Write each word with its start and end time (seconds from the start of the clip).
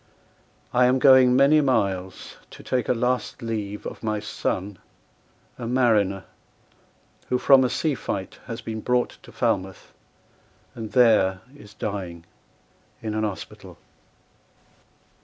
I 0.73 0.85
am 0.87 0.97
going 0.97 1.35
many 1.35 1.61
miles 1.61 2.37
to 2.49 2.63
take 2.63 2.89
A 2.89 2.93
last 2.95 3.43
leave 3.43 3.85
of 3.85 4.01
my 4.01 4.19
son, 4.19 4.79
a 5.59 5.67
mariner, 5.67 6.23
Who 7.29 7.37
from 7.37 7.63
a 7.63 7.69
sea 7.69 7.93
fight 7.93 8.39
has 8.47 8.61
been 8.61 8.81
brought 8.81 9.19
to 9.21 9.31
Falmouth, 9.31 9.93
And 10.73 10.93
there 10.93 11.41
is 11.55 11.75
dying 11.75 12.25
in 13.03 13.13
an 13.13 13.23
hospital." 13.23 13.77